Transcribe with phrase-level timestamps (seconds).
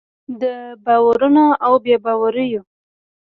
[0.41, 0.43] د
[0.85, 2.61] باورونو او بې باوریو